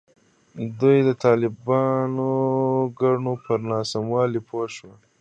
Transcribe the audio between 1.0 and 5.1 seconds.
د طالبانو کړنو پر ناسموالي پوه شوي.